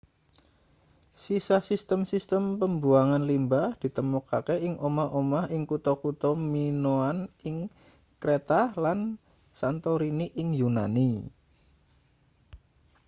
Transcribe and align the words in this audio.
sisa 1.23 1.57
sistem 1.69 2.01
sistem 2.11 2.43
pembuangan 2.61 3.21
limbah 3.29 3.67
ditemokake 3.85 4.55
ing 4.67 4.75
omah-omah 4.87 5.45
ing 5.55 5.61
kutha-kutha 5.71 6.31
minoan 6.55 7.17
ing 7.47 7.57
kreta 8.21 8.61
lan 8.83 8.99
santorini 9.59 10.27
ing 10.41 10.47
yunani 10.61 11.11